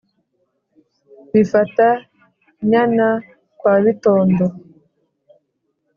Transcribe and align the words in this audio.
b'i 1.31 1.41
fata-nyana 1.51 3.07
kwa 3.59 3.73
bitondo 3.83 4.45